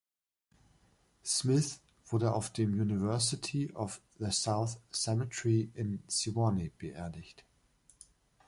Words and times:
Smith 1.23 1.79
wurde 2.07 2.33
auf 2.33 2.51
dem 2.51 2.73
"University 2.81 3.71
of 3.75 4.01
the 4.17 4.31
South 4.31 4.79
Cemetery" 4.91 5.69
in 5.75 6.01
Sewanee 6.07 6.71
beerdigt. 6.75 7.45